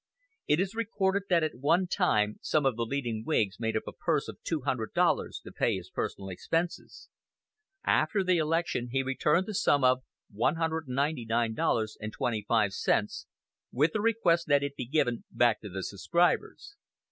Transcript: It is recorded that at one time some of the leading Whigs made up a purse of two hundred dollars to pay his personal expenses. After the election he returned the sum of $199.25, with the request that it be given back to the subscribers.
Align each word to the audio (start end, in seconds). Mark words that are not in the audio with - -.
It 0.47 0.59
is 0.59 0.73
recorded 0.73 1.25
that 1.29 1.43
at 1.43 1.53
one 1.53 1.85
time 1.85 2.39
some 2.41 2.65
of 2.65 2.75
the 2.75 2.87
leading 2.87 3.23
Whigs 3.23 3.59
made 3.59 3.77
up 3.77 3.83
a 3.85 3.91
purse 3.93 4.27
of 4.27 4.41
two 4.41 4.61
hundred 4.61 4.93
dollars 4.95 5.39
to 5.45 5.51
pay 5.51 5.75
his 5.75 5.91
personal 5.91 6.29
expenses. 6.31 7.07
After 7.83 8.23
the 8.23 8.39
election 8.39 8.89
he 8.91 9.03
returned 9.03 9.45
the 9.45 9.53
sum 9.53 9.83
of 9.83 10.01
$199.25, 10.35 13.25
with 13.71 13.93
the 13.93 14.01
request 14.01 14.47
that 14.47 14.63
it 14.63 14.75
be 14.75 14.87
given 14.87 15.23
back 15.31 15.61
to 15.61 15.69
the 15.69 15.83
subscribers. 15.83 16.75